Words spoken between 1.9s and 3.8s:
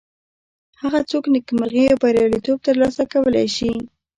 او بریالیتوب تر لاسه کولی شي.